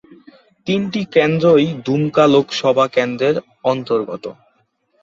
[0.67, 3.35] তিনটি কেন্দ্রই দুমকা লোকসভা কেন্দ্রের
[3.63, 4.23] অন্তর্গত।